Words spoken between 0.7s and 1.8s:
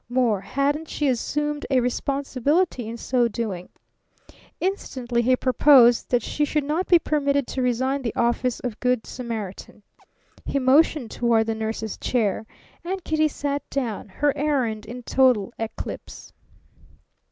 she assumed a